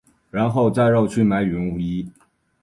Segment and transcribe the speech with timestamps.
[0.31, 2.11] 然后再绕去买羽绒衣